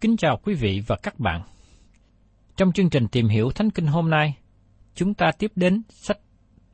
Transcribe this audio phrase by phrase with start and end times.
[0.00, 1.42] Kính chào quý vị và các bạn.
[2.56, 4.34] Trong chương trình tìm hiểu Thánh Kinh hôm nay,
[4.94, 6.18] chúng ta tiếp đến sách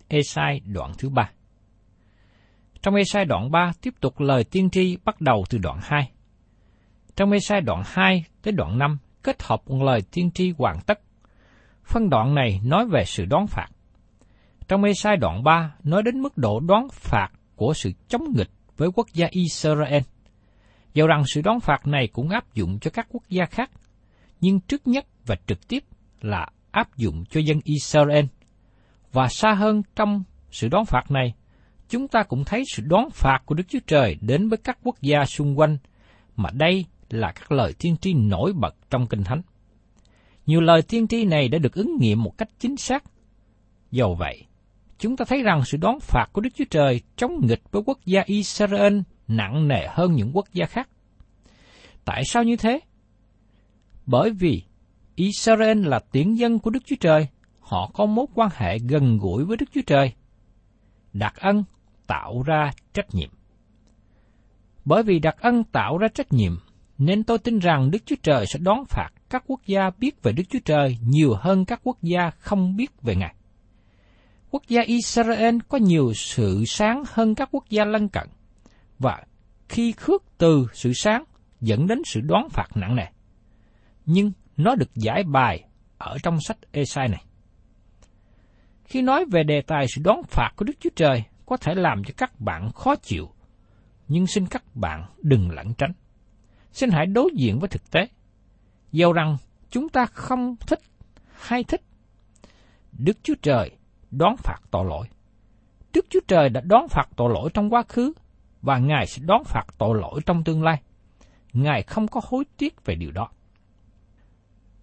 [0.08, 1.30] Esai đoạn thứ ba.
[2.82, 6.10] Trong Esai đoạn 3 tiếp tục lời tiên tri bắt đầu từ đoạn 2.
[7.16, 11.00] Trong Esai đoạn 2 tới đoạn 5 kết hợp một lời tiên tri hoàn tất.
[11.84, 13.68] Phân đoạn này nói về sự đón phạt.
[14.68, 18.88] Trong Esai đoạn 3 nói đến mức độ đón phạt của sự chống nghịch với
[18.94, 20.02] quốc gia Israel
[20.94, 23.70] dẫu rằng sự đón phạt này cũng áp dụng cho các quốc gia khác,
[24.40, 25.84] nhưng trước nhất và trực tiếp
[26.20, 28.24] là áp dụng cho dân Israel.
[29.12, 31.34] Và xa hơn trong sự đón phạt này,
[31.88, 34.96] chúng ta cũng thấy sự đón phạt của Đức Chúa Trời đến với các quốc
[35.00, 35.78] gia xung quanh,
[36.36, 39.42] mà đây là các lời tiên tri nổi bật trong Kinh Thánh.
[40.46, 43.04] Nhiều lời tiên tri này đã được ứng nghiệm một cách chính xác.
[43.90, 44.46] Dầu vậy,
[44.98, 47.98] chúng ta thấy rằng sự đón phạt của Đức Chúa Trời chống nghịch với quốc
[48.04, 48.98] gia Israel
[49.36, 50.88] nặng nề hơn những quốc gia khác.
[52.04, 52.80] Tại sao như thế?
[54.06, 54.62] Bởi vì
[55.14, 57.28] Israel là tiễn dân của Đức Chúa Trời,
[57.60, 60.12] họ có mối quan hệ gần gũi với Đức Chúa Trời.
[61.12, 61.64] Đặc ân
[62.06, 63.30] tạo ra trách nhiệm.
[64.84, 66.52] Bởi vì đặc ân tạo ra trách nhiệm,
[66.98, 70.32] nên tôi tin rằng Đức Chúa Trời sẽ đón phạt các quốc gia biết về
[70.32, 73.34] Đức Chúa Trời nhiều hơn các quốc gia không biết về Ngài.
[74.50, 78.28] Quốc gia Israel có nhiều sự sáng hơn các quốc gia lân cận,
[79.02, 79.22] và
[79.68, 81.24] khi khước từ sự sáng
[81.60, 83.06] dẫn đến sự đoán phạt nặng nề.
[84.06, 85.64] Nhưng nó được giải bài
[85.98, 87.24] ở trong sách Esai này.
[88.84, 92.04] Khi nói về đề tài sự đoán phạt của Đức Chúa Trời có thể làm
[92.04, 93.30] cho các bạn khó chịu,
[94.08, 95.92] nhưng xin các bạn đừng lẩn tránh.
[96.72, 98.08] Xin hãy đối diện với thực tế.
[98.92, 99.36] Dầu rằng
[99.70, 100.80] chúng ta không thích
[101.32, 101.82] hay thích,
[102.92, 103.70] Đức Chúa Trời
[104.10, 105.06] đoán phạt tội lỗi.
[105.92, 108.12] Đức Chúa Trời đã đoán phạt tội lỗi trong quá khứ
[108.62, 110.82] và Ngài sẽ đón phạt tội lỗi trong tương lai.
[111.52, 113.28] Ngài không có hối tiếc về điều đó.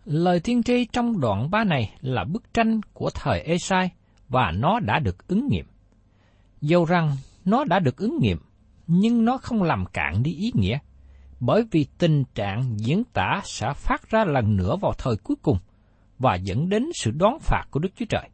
[0.06, 3.90] Lời tiên tri trong đoạn 3 này là bức tranh của thời Esai
[4.30, 5.66] và nó đã được ứng nghiệm.
[6.62, 7.12] Dầu rằng
[7.46, 8.38] nó đã được ứng nghiệm,
[8.88, 10.78] nhưng nó không làm cạn đi ý nghĩa,
[11.40, 15.58] bởi vì tình trạng diễn tả sẽ phát ra lần nữa vào thời cuối cùng
[16.20, 18.30] và dẫn đến sự đón phạt của Đức Chúa Trời.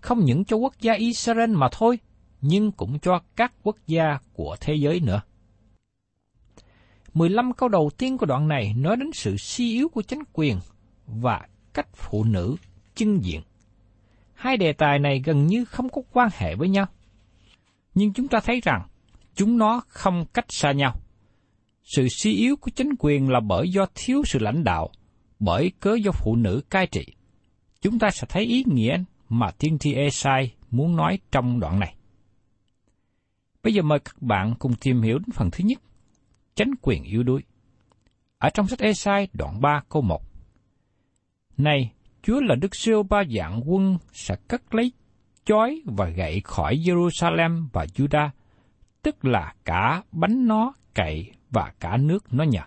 [0.00, 1.98] Không những cho quốc gia Israel mà thôi,
[2.40, 5.20] nhưng cũng cho các quốc gia của thế giới nữa.
[7.14, 10.58] 15 câu đầu tiên của đoạn này nói đến sự suy yếu của chính quyền
[11.06, 11.40] và
[11.74, 12.56] cách phụ nữ
[12.94, 13.40] chân diện.
[14.34, 16.86] Hai đề tài này gần như không có quan hệ với nhau.
[17.94, 18.88] Nhưng chúng ta thấy rằng
[19.34, 20.94] chúng nó không cách xa nhau.
[21.84, 24.90] Sự suy yếu của chính quyền là bởi do thiếu sự lãnh đạo,
[25.38, 27.06] bởi cớ do phụ nữ cai trị.
[27.80, 31.94] Chúng ta sẽ thấy ý nghĩa mà thiên thi Esai muốn nói trong đoạn này.
[33.70, 35.80] Bây giờ mời các bạn cùng tìm hiểu đến phần thứ nhất,
[36.54, 37.42] chánh quyền yếu đuối.
[38.38, 40.22] Ở trong sách Esai đoạn 3 câu 1.
[41.56, 44.92] Này, Chúa là Đức Siêu ba dạng quân sẽ cất lấy
[45.44, 48.28] chói và gậy khỏi Jerusalem và Judah,
[49.02, 52.62] tức là cả bánh nó cậy và cả nước nó nhờ.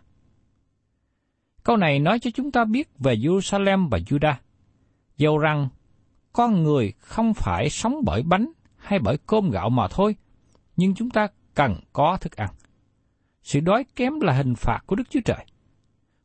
[1.64, 4.36] Câu này nói cho chúng ta biết về Jerusalem và Judah.
[5.18, 5.70] Dầu rằng
[6.34, 10.16] con người không phải sống bởi bánh hay bởi cơm gạo mà thôi,
[10.76, 12.50] nhưng chúng ta cần có thức ăn.
[13.44, 15.46] Sự đói kém là hình phạt của Đức Chúa Trời.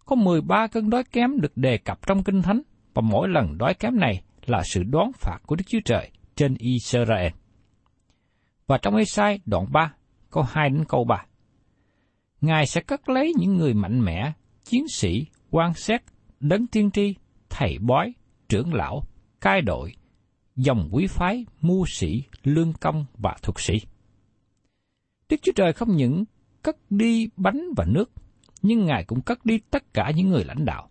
[0.05, 2.63] Có 13 cơn đói kém được đề cập trong Kinh Thánh,
[2.95, 6.55] và mỗi lần đói kém này là sự đoán phạt của Đức Chúa Trời trên
[6.59, 7.33] Israel.
[8.67, 9.95] Và trong Esai đoạn 3,
[10.31, 11.25] câu 2 đến câu 3.
[12.41, 14.33] Ngài sẽ cất lấy những người mạnh mẽ,
[14.65, 16.03] chiến sĩ, quan xét,
[16.41, 17.15] đấng tiên tri,
[17.51, 18.13] thầy bói,
[18.49, 19.03] trưởng lão,
[19.41, 19.93] cai đội,
[20.57, 23.75] dòng quý phái, mưu sĩ, lương công và thuật sĩ.
[25.29, 26.25] Đức Chúa Trời không những
[26.63, 28.11] cất đi bánh và nước,
[28.63, 30.91] nhưng Ngài cũng cất đi tất cả những người lãnh đạo.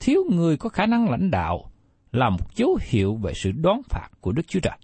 [0.00, 1.70] Thiếu người có khả năng lãnh đạo
[2.12, 4.78] là một dấu hiệu về sự đoán phạt của Đức Chúa Trời.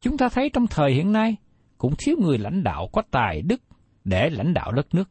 [0.00, 1.36] Chúng ta thấy trong thời hiện nay
[1.78, 3.62] cũng thiếu người lãnh đạo có tài đức
[4.04, 5.10] để lãnh đạo đất nước.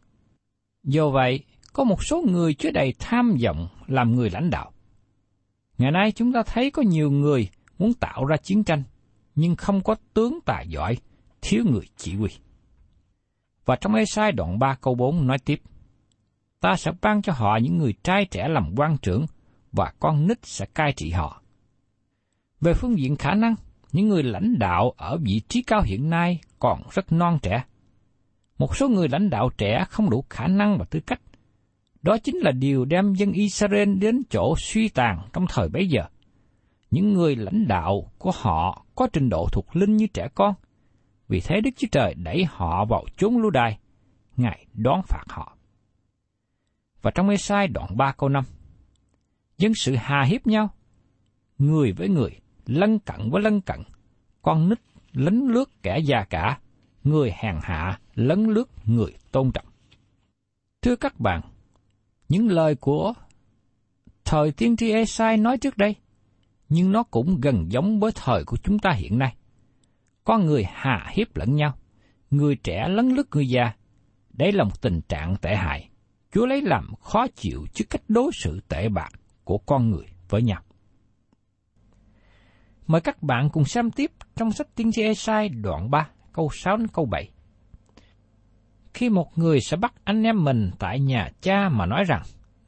[0.83, 1.43] Do vậy,
[1.73, 4.71] có một số người chứa đầy tham vọng làm người lãnh đạo.
[5.77, 8.83] Ngày nay chúng ta thấy có nhiều người muốn tạo ra chiến tranh,
[9.35, 10.97] nhưng không có tướng tài giỏi,
[11.41, 12.29] thiếu người chỉ huy.
[13.65, 15.61] Và trong Ê-sai đoạn 3 câu 4 nói tiếp,
[16.59, 19.25] Ta sẽ ban cho họ những người trai trẻ làm quan trưởng,
[19.71, 21.41] và con nít sẽ cai trị họ.
[22.61, 23.55] Về phương diện khả năng,
[23.91, 27.63] những người lãnh đạo ở vị trí cao hiện nay còn rất non trẻ.
[28.57, 31.21] Một số người lãnh đạo trẻ không đủ khả năng và tư cách.
[32.01, 36.03] Đó chính là điều đem dân Israel đến chỗ suy tàn trong thời bấy giờ.
[36.91, 40.53] Những người lãnh đạo của họ có trình độ thuộc linh như trẻ con.
[41.29, 43.79] Vì thế Đức Chúa Trời đẩy họ vào chốn lưu đài.
[44.37, 45.57] Ngài đón phạt họ.
[47.01, 48.43] Và trong Ê-sai đoạn 3 câu 5,
[49.57, 50.69] dân sự hà hiếp nhau,
[51.57, 53.79] người với người, lân cận với lân cận,
[54.41, 54.79] con nít
[55.11, 56.59] lấn lướt kẻ già cả,
[57.03, 59.65] người hèn hạ lấn lướt người tôn trọng.
[60.81, 61.41] Thưa các bạn,
[62.29, 63.13] những lời của
[64.25, 65.95] thời tiên tri Esai nói trước đây,
[66.69, 69.35] nhưng nó cũng gần giống với thời của chúng ta hiện nay.
[70.29, 71.73] Con người hạ hiếp lẫn nhau,
[72.31, 73.71] người trẻ lấn lướt người già.
[74.33, 75.89] Đây là một tình trạng tệ hại.
[76.31, 79.09] Chúa lấy làm khó chịu trước cách đối xử tệ bạc
[79.43, 80.61] của con người với nhau.
[82.87, 86.77] Mời các bạn cùng xem tiếp trong sách tiên tri Esai đoạn 3, câu 6
[86.77, 87.29] đến câu 7.
[88.93, 92.21] Khi một người sẽ bắt anh em mình tại nhà cha mà nói rằng,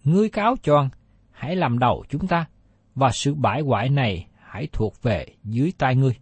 [0.03, 0.89] ngươi có áo choàng,
[1.31, 2.45] hãy làm đầu chúng ta,
[2.95, 6.13] và sự bại hoại này hãy thuộc về dưới tay ngươi.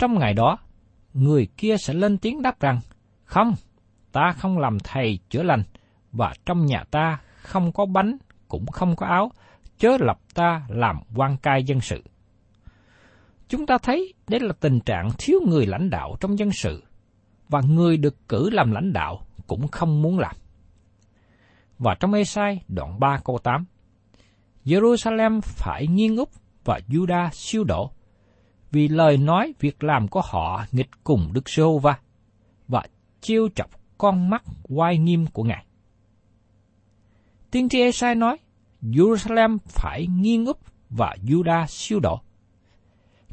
[0.00, 0.58] Trong ngày đó,
[1.14, 2.80] người kia sẽ lên tiếng đáp rằng,
[3.24, 3.54] không,
[4.12, 5.62] ta không làm thầy chữa lành,
[6.12, 8.16] và trong nhà ta không có bánh,
[8.48, 9.32] cũng không có áo,
[9.78, 12.02] chớ lập ta làm quan cai dân sự.
[13.48, 16.82] Chúng ta thấy đây là tình trạng thiếu người lãnh đạo trong dân sự,
[17.48, 20.36] và người được cử làm lãnh đạo cũng không muốn làm.
[21.78, 23.64] Và trong Ê-sai đoạn 3 câu 8,
[24.64, 26.30] Jerusalem phải nghiêng úp
[26.64, 27.90] và Judah siêu đổ,
[28.70, 31.98] vì lời nói việc làm của họ nghịch cùng Đức giê va
[32.68, 32.82] và
[33.20, 35.64] chiêu chọc con mắt oai nghiêm của Ngài.
[37.50, 38.36] Tiên tri Esai nói,
[38.82, 40.58] Jerusalem phải nghiêng úp
[40.90, 42.20] và Juda siêu đổ.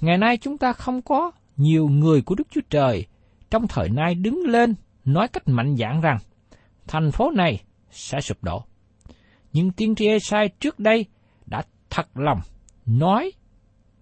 [0.02, 3.06] Ngày nay chúng ta không có nhiều người của Đức Chúa Trời
[3.50, 4.76] trong thời nay đứng lên
[5.06, 6.18] nói cách mạnh dạn rằng
[6.88, 8.64] thành phố này sẽ sụp đổ.
[9.54, 11.06] Nhưng tiên tri Esai trước đây
[11.46, 12.40] đã thật lòng
[12.86, 13.32] nói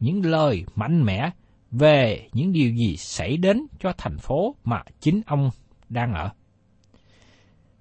[0.05, 1.29] những lời mạnh mẽ
[1.71, 5.49] về những điều gì xảy đến cho thành phố mà chính ông
[5.89, 6.29] đang ở.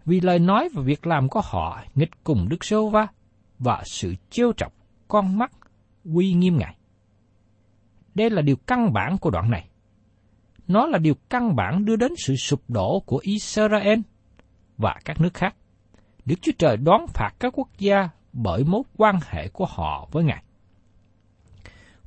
[0.04, 3.06] Vì lời nói và việc làm của họ nghịch cùng Đức Sô Va
[3.58, 4.72] và sự trêu trọc
[5.08, 5.50] con mắt
[6.04, 6.76] uy nghiêm ngài.
[8.14, 9.68] Đây là điều căn bản của đoạn này.
[10.68, 14.00] Nó là điều căn bản đưa đến sự sụp đổ của Israel
[14.78, 15.56] và các nước khác.
[16.24, 20.24] Đức Chúa Trời đón phạt các quốc gia bởi mối quan hệ của họ với
[20.24, 20.44] Ngài.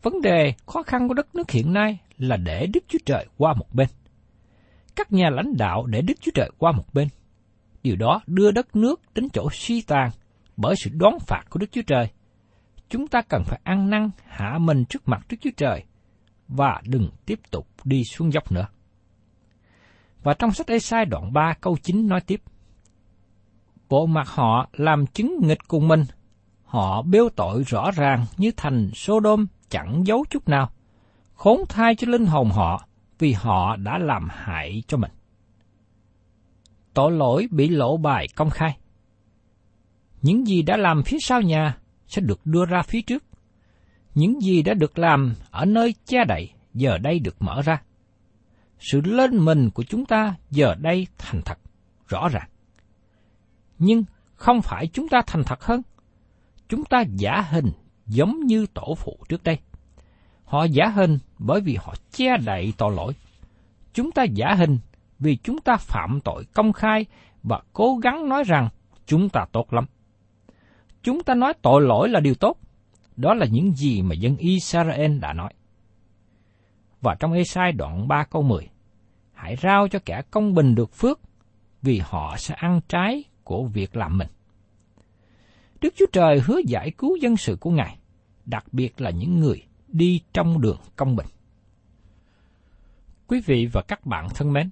[0.01, 3.53] Vấn đề khó khăn của đất nước hiện nay là để Đức Chúa Trời qua
[3.53, 3.87] một bên.
[4.95, 7.07] Các nhà lãnh đạo để Đức Chúa Trời qua một bên.
[7.83, 10.09] Điều đó đưa đất nước đến chỗ suy tàn
[10.57, 12.07] bởi sự đoán phạt của Đức Chúa Trời.
[12.89, 15.83] Chúng ta cần phải ăn năn hạ mình trước mặt Đức Chúa Trời
[16.47, 18.67] và đừng tiếp tục đi xuống dốc nữa.
[20.23, 22.41] Và trong sách Ê-sai đoạn 3 câu 9 nói tiếp,
[23.89, 26.03] Bộ mặt họ làm chứng nghịch cùng mình
[26.67, 30.71] Họ bêu tội rõ ràng như thành Sodom chẳng giấu chút nào.
[31.35, 32.87] Khốn thai cho linh hồn họ
[33.19, 35.11] vì họ đã làm hại cho mình.
[36.93, 38.77] Tội lỗi bị lộ bài công khai.
[40.21, 43.23] Những gì đã làm phía sau nhà sẽ được đưa ra phía trước.
[44.15, 47.81] Những gì đã được làm ở nơi che đậy giờ đây được mở ra.
[48.79, 51.59] Sự lên mình của chúng ta giờ đây thành thật,
[52.07, 52.49] rõ ràng.
[53.79, 54.03] Nhưng
[54.35, 55.81] không phải chúng ta thành thật hơn.
[56.69, 57.71] Chúng ta giả hình
[58.07, 59.57] giống như tổ phụ trước đây.
[60.45, 63.13] Họ giả hình bởi vì họ che đậy tội lỗi.
[63.93, 64.77] Chúng ta giả hình
[65.19, 67.05] vì chúng ta phạm tội công khai
[67.43, 68.69] và cố gắng nói rằng
[69.05, 69.85] chúng ta tốt lắm.
[71.03, 72.57] Chúng ta nói tội lỗi là điều tốt.
[73.15, 75.53] Đó là những gì mà dân Israel đã nói.
[77.01, 78.69] Và trong Esai đoạn 3 câu 10,
[79.33, 81.19] Hãy rao cho kẻ công bình được phước,
[81.81, 84.27] vì họ sẽ ăn trái của việc làm mình.
[85.81, 87.97] Đức Chúa Trời hứa giải cứu dân sự của Ngài,
[88.45, 91.27] đặc biệt là những người đi trong đường công bình.
[93.27, 94.69] Quý vị và các bạn thân mến,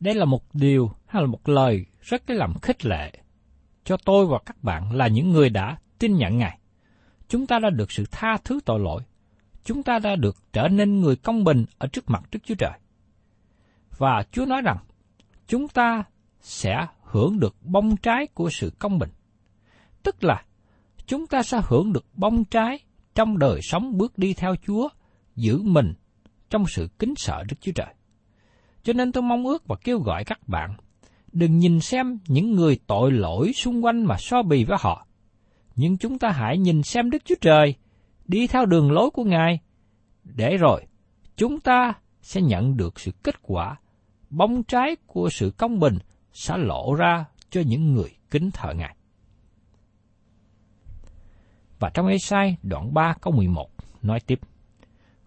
[0.00, 3.12] đây là một điều hay là một lời rất cái làm khích lệ
[3.84, 6.58] cho tôi và các bạn là những người đã tin nhận Ngài.
[7.28, 9.02] Chúng ta đã được sự tha thứ tội lỗi.
[9.64, 12.78] Chúng ta đã được trở nên người công bình ở trước mặt Đức Chúa Trời.
[13.98, 14.76] Và Chúa nói rằng,
[15.46, 16.04] chúng ta
[16.40, 19.10] sẽ hưởng được bông trái của sự công bình.
[20.02, 20.44] Tức là,
[21.06, 22.78] chúng ta sẽ hưởng được bông trái
[23.14, 24.88] trong đời sống bước đi theo Chúa,
[25.36, 25.94] giữ mình
[26.50, 27.94] trong sự kính sợ Đức Chúa Trời.
[28.82, 30.76] Cho nên tôi mong ước và kêu gọi các bạn,
[31.32, 35.06] đừng nhìn xem những người tội lỗi xung quanh mà so bì với họ.
[35.76, 37.74] Nhưng chúng ta hãy nhìn xem Đức Chúa Trời,
[38.24, 39.60] đi theo đường lối của Ngài,
[40.24, 40.86] để rồi
[41.36, 41.92] chúng ta
[42.22, 43.76] sẽ nhận được sự kết quả,
[44.30, 45.98] bóng trái của sự công bình
[46.32, 48.96] sẽ lộ ra cho những người kính thờ Ngài.
[51.82, 53.70] Và trong Esai đoạn 3 câu 11
[54.02, 54.40] nói tiếp,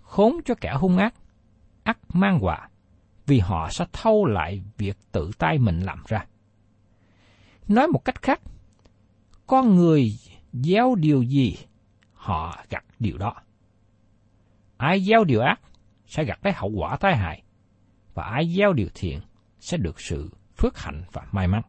[0.02, 1.14] Khốn cho kẻ hung ác,
[1.84, 2.70] ắt mang quả,
[3.26, 6.26] vì họ sẽ thâu lại việc tự tay mình làm ra.
[7.68, 8.42] Nói một cách khác,
[9.48, 10.12] con người
[10.54, 11.58] gieo điều gì,
[12.14, 13.34] họ gặt điều đó.
[14.78, 15.62] Ai gieo điều ác
[16.08, 17.44] sẽ gặt lấy hậu quả tai hại,
[18.14, 19.20] và ai gieo điều thiện
[19.60, 21.62] sẽ được sự phước hạnh và may mắn.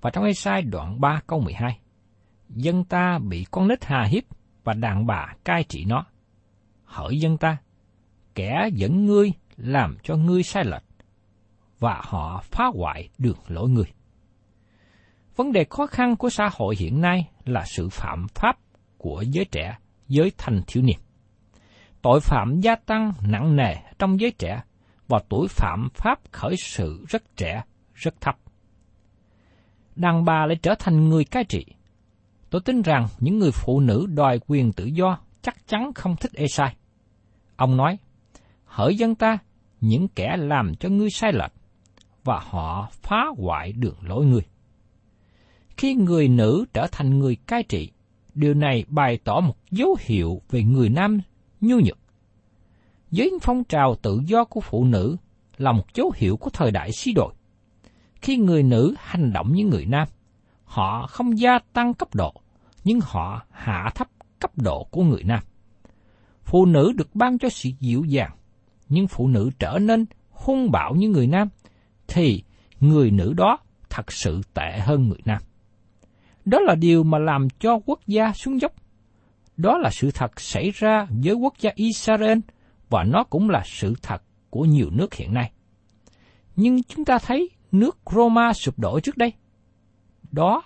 [0.00, 1.78] Và trong Ê-sai đoạn 3 câu 12,
[2.54, 4.22] dân ta bị con nít hà hiếp
[4.64, 6.04] và đàn bà cai trị nó.
[6.84, 7.56] Hỡi dân ta,
[8.34, 10.84] kẻ dẫn ngươi làm cho ngươi sai lệch,
[11.78, 13.84] và họ phá hoại đường lối ngươi.
[15.36, 18.58] Vấn đề khó khăn của xã hội hiện nay là sự phạm pháp
[18.98, 19.76] của giới trẻ,
[20.08, 20.98] giới thanh thiếu niên.
[22.02, 24.62] Tội phạm gia tăng nặng nề trong giới trẻ
[25.08, 27.62] và tuổi phạm pháp khởi sự rất trẻ,
[27.94, 28.36] rất thấp.
[29.96, 31.66] Đàn bà lại trở thành người cai trị.
[32.54, 36.32] Tôi tin rằng những người phụ nữ đòi quyền tự do chắc chắn không thích
[36.34, 36.76] Esai.
[37.56, 37.98] Ông nói,
[38.64, 39.38] hỡi dân ta,
[39.80, 41.52] những kẻ làm cho ngươi sai lệch,
[42.24, 44.40] và họ phá hoại đường lối ngươi.
[45.76, 47.90] Khi người nữ trở thành người cai trị,
[48.34, 51.20] điều này bày tỏ một dấu hiệu về người nam
[51.60, 51.98] nhu nhược.
[53.10, 55.16] Với phong trào tự do của phụ nữ
[55.56, 57.34] là một dấu hiệu của thời đại suy đồi.
[58.14, 60.08] Khi người nữ hành động như người nam,
[60.64, 62.34] họ không gia tăng cấp độ,
[62.84, 65.40] nhưng họ hạ thấp cấp độ của người nam.
[66.44, 68.30] Phụ nữ được ban cho sự dịu dàng,
[68.88, 71.48] nhưng phụ nữ trở nên hung bạo như người nam,
[72.06, 72.42] thì
[72.80, 73.58] người nữ đó
[73.90, 75.42] thật sự tệ hơn người nam.
[76.44, 78.72] Đó là điều mà làm cho quốc gia xuống dốc.
[79.56, 82.38] Đó là sự thật xảy ra với quốc gia Israel
[82.90, 85.52] và nó cũng là sự thật của nhiều nước hiện nay.
[86.56, 89.32] Nhưng chúng ta thấy nước Roma sụp đổ trước đây.
[90.32, 90.62] Đó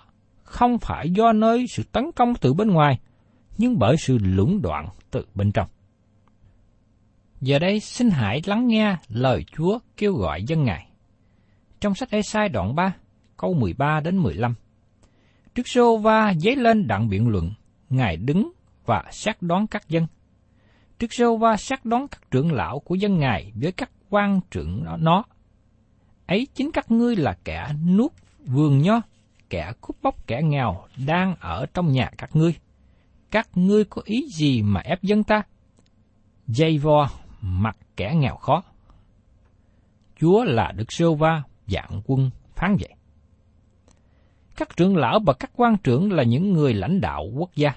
[0.49, 2.99] không phải do nơi sự tấn công từ bên ngoài,
[3.57, 5.67] nhưng bởi sự lũng đoạn từ bên trong.
[7.41, 10.87] Giờ đây xin hãy lắng nghe lời Chúa kêu gọi dân Ngài.
[11.79, 12.93] Trong sách Ê-sai đoạn 3,
[13.37, 14.53] câu 13 đến 15.
[15.55, 17.51] Trước Sô Va dấy lên đặng biện luận,
[17.89, 18.51] Ngài đứng
[18.85, 20.07] và xác đoán các dân.
[20.99, 24.85] Trước Sô Va xác đoán các trưởng lão của dân Ngài với các quan trưởng
[24.99, 25.23] nó.
[26.27, 28.11] Ấy chính các ngươi là kẻ nuốt
[28.45, 29.01] vườn nho,
[29.49, 32.55] kẻ cướp bóc kẻ nghèo đang ở trong nhà các ngươi.
[33.31, 35.41] Các ngươi có ý gì mà ép dân ta?
[36.47, 37.09] Dây vo
[37.41, 38.63] mặt kẻ nghèo khó.
[40.19, 42.93] Chúa là Đức Sô Va dạng quân phán vậy.
[44.57, 47.71] Các trưởng lão và các quan trưởng là những người lãnh đạo quốc gia.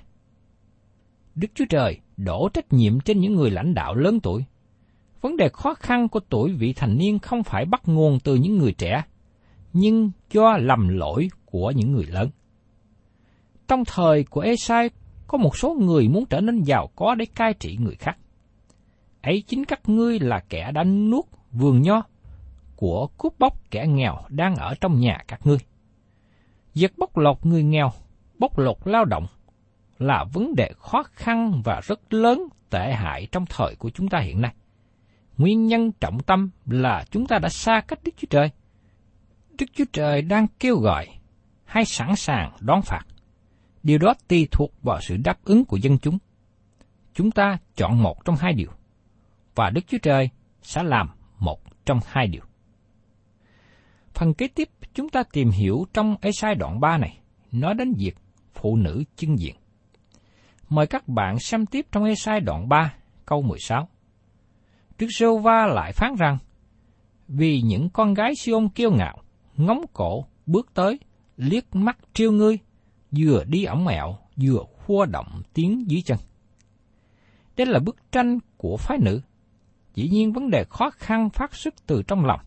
[1.34, 4.44] Đức Chúa Trời đổ trách nhiệm trên những người lãnh đạo lớn tuổi.
[5.20, 8.58] Vấn đề khó khăn của tuổi vị thành niên không phải bắt nguồn từ những
[8.58, 9.02] người trẻ,
[9.72, 12.30] nhưng do lầm lỗi của những người lớn.
[13.68, 14.90] trong thời của Esai
[15.26, 18.18] có một số người muốn trở nên giàu có để cai trị người khác.
[19.22, 22.02] Ấy chính các ngươi là kẻ đã nuốt vườn nho
[22.76, 25.58] của cướp bóc kẻ nghèo đang ở trong nhà các ngươi.
[26.74, 27.92] Việc bóc lột người nghèo,
[28.38, 29.26] bóc lột lao động
[29.98, 34.18] là vấn đề khó khăn và rất lớn tệ hại trong thời của chúng ta
[34.18, 34.54] hiện nay.
[35.38, 38.50] Nguyên nhân trọng tâm là chúng ta đã xa cách Đức Chúa Trời.
[39.58, 41.06] Đức Chúa Trời đang kêu gọi
[41.72, 43.02] hay sẵn sàng đón phạt.
[43.82, 46.18] Điều đó tùy thuộc vào sự đáp ứng của dân chúng.
[47.14, 48.70] Chúng ta chọn một trong hai điều,
[49.54, 50.30] và Đức Chúa Trời
[50.62, 52.42] sẽ làm một trong hai điều.
[54.14, 57.18] Phần kế tiếp chúng ta tìm hiểu trong Esai đoạn 3 này,
[57.52, 58.16] nói đến việc
[58.54, 59.56] phụ nữ chân diện.
[60.68, 62.94] Mời các bạn xem tiếp trong Esai đoạn 3,
[63.26, 63.88] câu 16.
[64.98, 66.38] Đức Sô Va lại phán rằng,
[67.28, 69.18] vì những con gái Siôn kiêu ngạo,
[69.56, 70.98] ngóng cổ, bước tới,
[71.36, 72.58] liếc mắt trêu ngươi,
[73.10, 76.18] vừa đi ổng mẹo, vừa khua động tiếng dưới chân.
[77.56, 79.20] Đây là bức tranh của phái nữ.
[79.94, 82.40] Dĩ nhiên vấn đề khó khăn phát xuất từ trong lòng.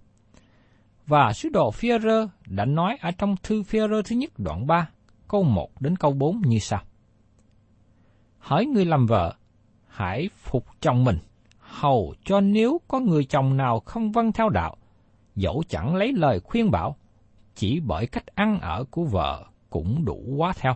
[1.07, 4.89] Và sứ đồ Führer đã nói ở trong thư Führer thứ nhất đoạn 3,
[5.27, 6.81] câu 1 đến câu 4 như sau.
[8.37, 9.35] Hỏi người làm vợ,
[9.87, 11.17] hãy phục chồng mình,
[11.59, 14.77] hầu cho nếu có người chồng nào không vâng theo đạo,
[15.35, 16.95] dẫu chẳng lấy lời khuyên bảo,
[17.55, 20.73] chỉ bởi cách ăn ở của vợ cũng đủ quá theo.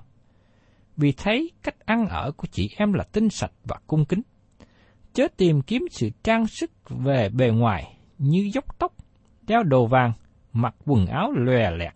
[0.98, 4.22] Vì thấy cách ăn ở của chị em là tinh sạch và cung kính.
[5.14, 8.94] Chớ tìm kiếm sự trang sức về bề ngoài như dốc tóc,
[9.48, 10.12] đeo đồ vàng,
[10.54, 11.94] mặc quần áo lòe lẹt,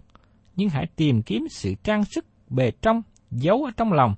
[0.55, 4.15] nhưng hãy tìm kiếm sự trang sức bề trong, giấu ở trong lòng,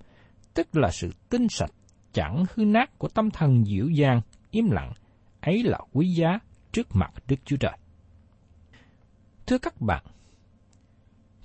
[0.54, 1.72] tức là sự tinh sạch,
[2.14, 4.92] chẳng hư nát của tâm thần dịu dàng, im lặng,
[5.42, 6.40] ấy là quý giá
[6.72, 7.78] trước mặt Đức Chúa Trời.
[9.48, 10.04] Thưa các bạn,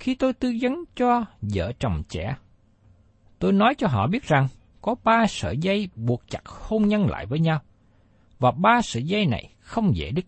[0.01, 2.37] khi tôi tư vấn cho vợ chồng trẻ,
[3.39, 4.49] tôi nói cho họ biết rằng
[4.81, 7.61] có ba sợi dây buộc chặt hôn nhân lại với nhau,
[8.39, 10.25] và ba sợi dây này không dễ đứt.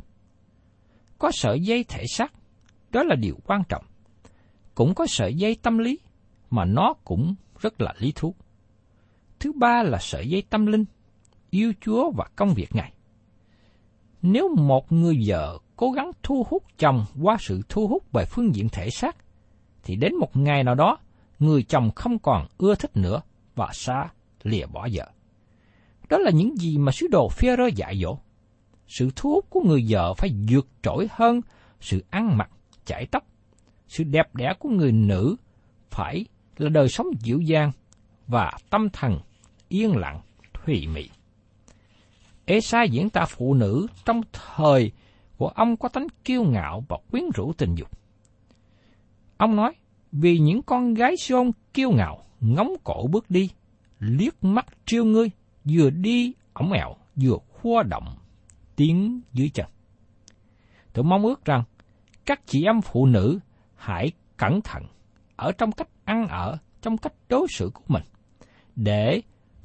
[1.19, 2.33] Có sợi dây thể xác,
[2.91, 3.85] đó là điều quan trọng.
[4.75, 5.99] Cũng có sợi dây tâm lý,
[6.51, 8.35] mà nó cũng rất là lý thú.
[9.41, 10.85] Thứ ba là sợi dây tâm linh,
[11.51, 12.93] yêu Chúa và công việc Ngài.
[14.23, 18.55] Nếu một người vợ cố gắng thu hút chồng qua sự thu hút về phương
[18.55, 19.17] diện thể xác,
[19.85, 20.99] thì đến một ngày nào đó,
[21.39, 23.21] người chồng không còn ưa thích nữa
[23.55, 24.09] và xa
[24.43, 25.11] lìa bỏ vợ.
[26.09, 28.19] Đó là những gì mà sứ đồ phía rơ dạy dỗ.
[28.87, 31.41] Sự thu hút của người vợ phải vượt trội hơn
[31.81, 32.51] sự ăn mặc,
[32.85, 33.25] chải tóc.
[33.89, 35.37] Sự đẹp đẽ của người nữ
[35.91, 36.25] phải
[36.57, 37.73] là đời sống dịu dàng
[38.27, 39.19] và tâm thần
[39.69, 40.21] yên lặng,
[40.55, 41.09] thùy mị.
[42.45, 44.93] Esai diễn tả phụ nữ trong thời
[45.37, 48.02] của ông có tánh kiêu ngạo và quyến rũ tình dục.
[49.37, 49.73] Ông nói,
[50.13, 53.51] vì những con gái xôn kiêu ngạo, ngóng cổ bước đi,
[53.99, 55.31] liếc mắt trêu ngươi,
[55.65, 58.17] vừa đi ổng ẹo, vừa khua động,
[58.77, 59.67] tiếng dưới chân.
[60.93, 61.63] Tôi mong ước rằng,
[62.27, 63.39] các chị em phụ nữ
[63.77, 64.83] hãy cẩn thận
[65.37, 68.03] ở trong cách ăn ở, trong cách đối xử của mình,
[68.77, 69.23] để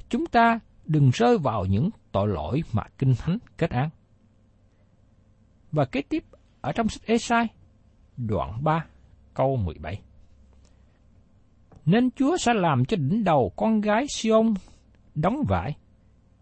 [0.09, 3.89] chúng ta đừng rơi vào những tội lỗi mà Kinh Thánh kết án.
[5.71, 6.23] Và kế tiếp
[6.61, 7.47] ở trong sách Esai,
[8.17, 8.85] đoạn 3,
[9.37, 10.01] câu 17.
[11.85, 14.53] Nên Chúa sẽ làm cho đỉnh đầu con gái Siôn
[15.15, 15.75] đóng vải,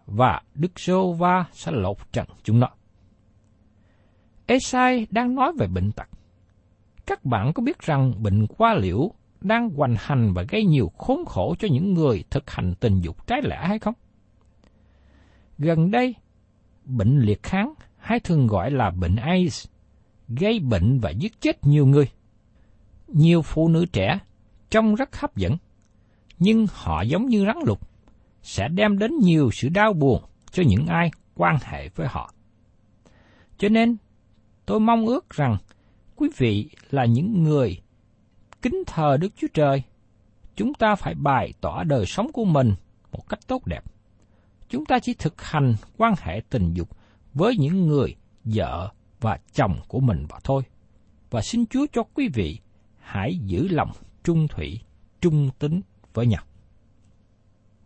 [0.06, 2.70] và Đức Sô Va sẽ lột trần chúng nó.
[4.46, 6.08] Esai đang nói về bệnh tật.
[7.06, 11.26] Các bạn có biết rằng bệnh qua liễu đang hoành hành và gây nhiều khốn
[11.26, 13.94] khổ cho những người thực hành tình dục trái lẽ hay không?
[15.58, 16.16] Gần đây,
[16.86, 19.68] bệnh liệt kháng hay thường gọi là bệnh AIDS
[20.28, 22.10] gây bệnh và giết chết nhiều người.
[23.16, 24.20] Nhiều phụ nữ trẻ
[24.70, 25.58] trông rất hấp dẫn,
[26.40, 27.90] nhưng họ giống như rắn lục,
[28.42, 32.34] sẽ đem đến nhiều sự đau buồn cho những ai quan hệ với họ.
[33.58, 33.98] Cho nên,
[34.66, 35.58] tôi mong ước rằng
[36.16, 37.82] quý vị là những người
[38.62, 39.84] kính thờ Đức Chúa Trời,
[40.56, 42.74] chúng ta phải bày tỏ đời sống của mình
[43.12, 43.84] một cách tốt đẹp.
[44.70, 46.90] Chúng ta chỉ thực hành quan hệ tình dục
[47.34, 50.64] với những người vợ và chồng của mình mà thôi.
[51.30, 52.60] Và xin Chúa cho quý vị
[53.06, 53.92] hãy giữ lòng
[54.24, 54.80] trung thủy,
[55.22, 55.82] trung tính
[56.14, 56.44] với nhau.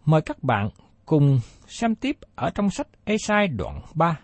[0.05, 0.69] Mời các bạn
[1.05, 4.19] cùng xem tiếp ở trong sách Esai đoạn 3,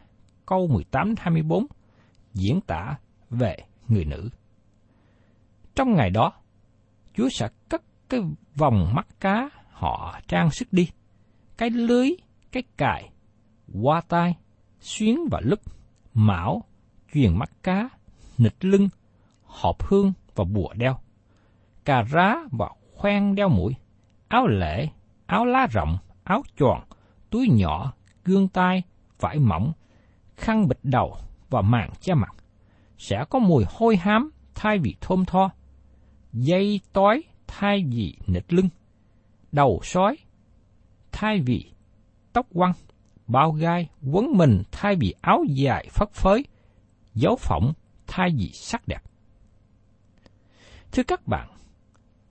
[0.45, 1.65] câu 18-24,
[2.33, 2.97] diễn tả
[3.29, 4.29] về người nữ.
[5.75, 6.31] Trong ngày đó,
[7.13, 8.19] Chúa sẽ cất cái
[8.55, 10.89] vòng mắt cá họ trang sức đi,
[11.57, 12.09] cái lưới,
[12.51, 13.09] cái cài,
[13.73, 14.35] hoa tai,
[14.79, 15.59] xuyến và lúp,
[16.13, 16.63] mão,
[17.13, 17.89] chuyền mắt cá,
[18.37, 18.89] nịch lưng,
[19.43, 20.97] hộp hương và bùa đeo,
[21.85, 23.75] cà rá và khoen đeo mũi,
[24.27, 24.87] áo lễ,
[25.25, 26.81] áo lá rộng, áo tròn,
[27.29, 27.93] túi nhỏ,
[28.25, 28.83] gương tay,
[29.19, 29.73] vải mỏng,
[30.35, 31.17] khăn bịch đầu
[31.49, 32.35] và màn che mặt.
[32.97, 35.49] Sẽ có mùi hôi hám thay vì thơm tho,
[36.33, 38.69] dây tói thay vì nịt lưng,
[39.51, 40.17] đầu sói
[41.11, 41.71] thay vì
[42.33, 42.73] tóc quăng,
[43.27, 46.45] bao gai quấn mình thay vì áo dài phất phới,
[47.13, 47.73] dấu phỏng
[48.07, 49.03] thay vì sắc đẹp.
[50.95, 51.47] Thưa các bạn,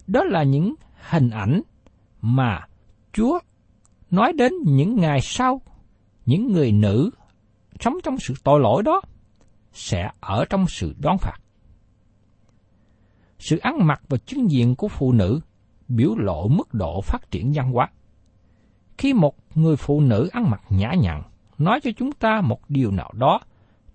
[0.06, 0.74] đó là những
[1.10, 1.62] hình ảnh
[2.20, 2.60] mà
[3.12, 3.38] Chúa
[4.10, 5.60] nói đến những ngày sau,
[6.26, 7.10] những người nữ
[7.80, 9.00] sống trong sự tội lỗi đó
[9.72, 11.36] sẽ ở trong sự đoán phạt.
[13.38, 15.40] Sự ăn mặc và chứng diện của phụ nữ
[15.88, 17.88] biểu lộ mức độ phát triển văn hóa.
[18.98, 21.22] Khi một người phụ nữ ăn mặc nhã nhặn
[21.58, 23.40] nói cho chúng ta một điều nào đó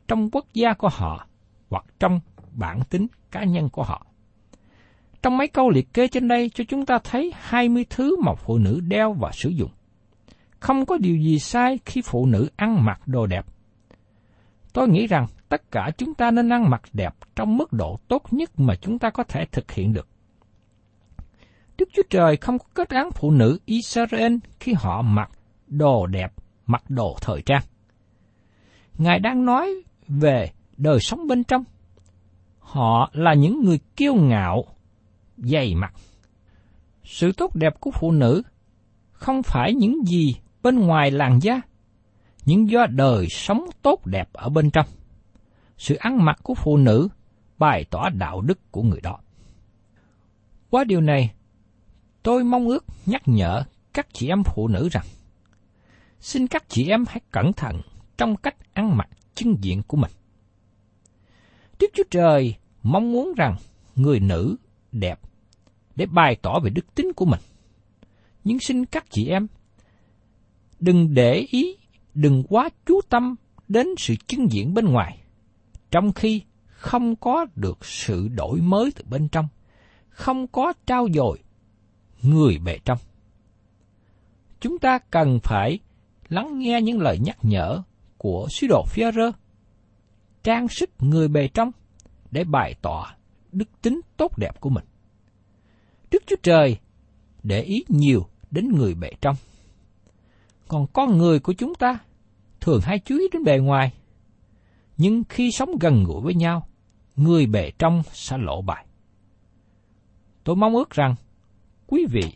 [0.07, 1.27] trong quốc gia của họ
[1.69, 2.19] hoặc trong
[2.51, 4.05] bản tính cá nhân của họ.
[5.21, 8.57] Trong mấy câu liệt kê trên đây cho chúng ta thấy 20 thứ mà phụ
[8.57, 9.71] nữ đeo và sử dụng.
[10.59, 13.45] Không có điều gì sai khi phụ nữ ăn mặc đồ đẹp.
[14.73, 18.23] Tôi nghĩ rằng tất cả chúng ta nên ăn mặc đẹp trong mức độ tốt
[18.31, 20.07] nhất mà chúng ta có thể thực hiện được.
[21.77, 25.29] Đức Chúa Trời không có kết án phụ nữ Israel khi họ mặc
[25.67, 26.33] đồ đẹp,
[26.65, 27.61] mặc đồ thời trang.
[28.97, 31.63] Ngài đang nói về đời sống bên trong.
[32.59, 34.65] Họ là những người kiêu ngạo,
[35.43, 35.93] dày mặt.
[37.03, 38.41] Sự tốt đẹp của phụ nữ
[39.11, 41.61] không phải những gì bên ngoài làn da,
[42.45, 44.85] nhưng do đời sống tốt đẹp ở bên trong.
[45.77, 47.07] Sự ăn mặc của phụ nữ
[47.57, 49.19] bày tỏ đạo đức của người đó.
[50.69, 51.33] Qua điều này,
[52.23, 55.05] tôi mong ước nhắc nhở các chị em phụ nữ rằng,
[56.19, 57.81] xin các chị em hãy cẩn thận
[58.17, 60.11] trong cách ăn mặc chân diện của mình.
[61.79, 63.55] Đức Chúa Trời mong muốn rằng
[63.95, 64.55] người nữ
[64.91, 65.19] đẹp
[65.99, 67.39] để bày tỏ về đức tính của mình.
[68.43, 69.47] Nhưng xin các chị em
[70.79, 71.77] đừng để ý,
[72.13, 73.35] đừng quá chú tâm
[73.67, 75.19] đến sự chứng diện bên ngoài,
[75.91, 79.47] trong khi không có được sự đổi mới từ bên trong,
[80.09, 81.39] không có trao dồi
[82.21, 82.97] người bề trong.
[84.59, 85.79] Chúng ta cần phải
[86.29, 87.81] lắng nghe những lời nhắc nhở
[88.17, 89.31] của sứ đồ Führer,
[90.43, 91.71] trang sức người bề trong
[92.31, 93.13] để bày tỏ
[93.51, 94.85] đức tính tốt đẹp của mình.
[96.11, 96.77] Đức Chúa Trời
[97.43, 99.35] để ý nhiều đến người bề trong.
[100.67, 101.99] Còn con người của chúng ta
[102.61, 103.93] thường hay chú ý đến bề ngoài.
[104.97, 106.67] Nhưng khi sống gần gũi với nhau,
[107.15, 108.85] người bề trong sẽ lộ bài.
[110.43, 111.15] Tôi mong ước rằng
[111.87, 112.33] quý vị,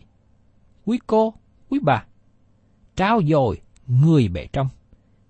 [0.85, 1.33] quý cô,
[1.69, 2.05] quý bà
[2.95, 4.67] trao dồi người bề trong.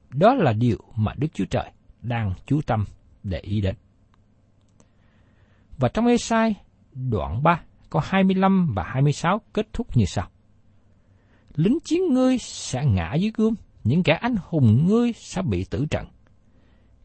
[0.10, 2.86] Đó là điều mà Đức Chúa Trời đang chú tâm
[3.24, 3.76] để ý đến.
[5.78, 6.56] Và trong Ê-sai
[6.94, 10.28] đoạn 3 có 25 và 26 kết thúc như sau.
[11.56, 15.86] Lính chiến ngươi sẽ ngã dưới gươm, những kẻ anh hùng ngươi sẽ bị tử
[15.90, 16.06] trận.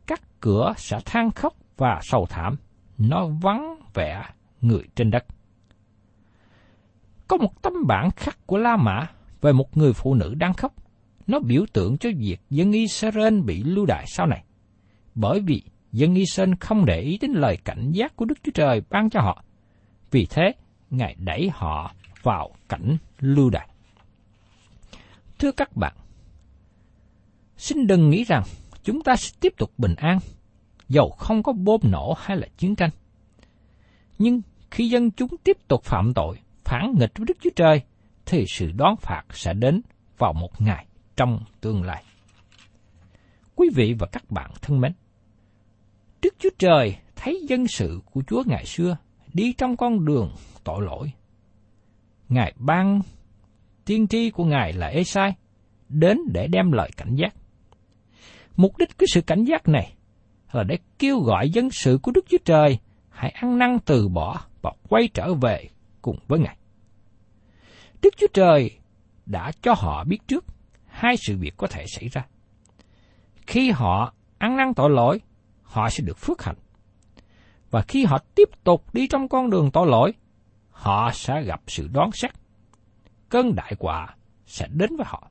[0.06, 2.56] Các cửa sẽ than khóc và sầu thảm,
[2.98, 4.24] nó vắng vẻ
[4.60, 5.24] người trên đất.
[7.28, 9.06] Có một tấm bản khắc của La Mã
[9.40, 10.74] về một người phụ nữ đang khóc.
[11.26, 14.44] Nó biểu tượng cho việc dân Israel bị lưu đày sau này.
[15.14, 18.82] Bởi vì dân Israel không để ý đến lời cảnh giác của Đức Chúa Trời
[18.90, 19.44] ban cho họ.
[20.10, 20.52] Vì thế,
[20.90, 23.68] Ngài đẩy họ vào cảnh lưu đày.
[25.38, 25.96] Thưa các bạn,
[27.56, 28.42] xin đừng nghĩ rằng
[28.82, 30.18] chúng ta sẽ tiếp tục bình an,
[30.88, 32.90] dầu không có bom nổ hay là chiến tranh.
[34.18, 37.82] Nhưng khi dân chúng tiếp tục phạm tội, phản nghịch với Đức Chúa Trời,
[38.26, 39.80] thì sự đón phạt sẽ đến
[40.18, 42.04] vào một ngày trong tương lai.
[43.54, 44.92] Quý vị và các bạn thân mến,
[46.22, 48.96] Đức Chúa Trời thấy dân sự của Chúa ngày xưa
[49.38, 50.30] đi trong con đường
[50.64, 51.12] tội lỗi.
[52.28, 53.00] Ngài ban
[53.84, 55.32] tiên tri của Ngài là Esai
[55.88, 57.34] đến để đem lời cảnh giác.
[58.56, 59.94] Mục đích của sự cảnh giác này
[60.52, 64.40] là để kêu gọi dân sự của Đức Chúa Trời hãy ăn năn từ bỏ
[64.62, 65.68] và quay trở về
[66.02, 66.56] cùng với Ngài.
[68.02, 68.70] Đức Chúa Trời
[69.26, 70.44] đã cho họ biết trước
[70.86, 72.26] hai sự việc có thể xảy ra.
[73.46, 75.20] Khi họ ăn năn tội lỗi,
[75.62, 76.56] họ sẽ được phước hạnh.
[77.70, 80.12] Và khi họ tiếp tục đi trong con đường tội lỗi,
[80.70, 82.30] họ sẽ gặp sự đoán xét.
[83.28, 84.14] Cơn đại quả
[84.46, 85.30] sẽ đến với họ.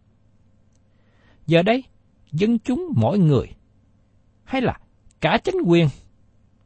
[1.45, 1.84] Giờ đây,
[2.32, 3.47] dân chúng mỗi người,
[4.43, 4.80] hay là
[5.21, 5.88] cả chính quyền,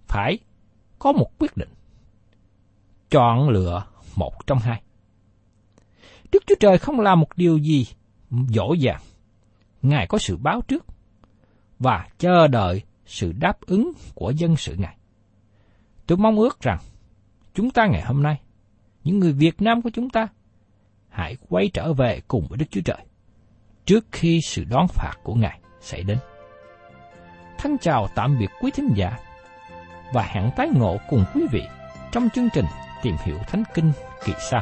[0.08, 0.40] phải
[1.00, 1.70] có một quyết định.
[3.10, 4.82] Chọn lựa một trong hai.
[6.32, 7.88] Đức Chúa Trời không làm một điều gì
[8.50, 9.02] dỗ dàng.
[9.82, 10.86] Ngài có sự báo trước
[11.80, 14.98] và chờ đợi sự đáp ứng của dân sự Ngài.
[16.08, 16.78] Tôi mong ước rằng
[17.54, 18.42] chúng ta ngày hôm nay,
[19.04, 20.28] những người Việt Nam của chúng ta,
[21.10, 23.06] hãy quay trở về cùng với Đức Chúa Trời,
[23.86, 26.18] trước khi sự đón phạt của Ngài xảy đến.
[27.58, 29.18] Thân chào tạm biệt quý thính giả,
[30.14, 31.64] và hẹn tái ngộ cùng quý vị
[32.12, 32.66] trong chương trình
[33.02, 33.92] Tìm hiểu Thánh Kinh
[34.26, 34.62] kỳ sau.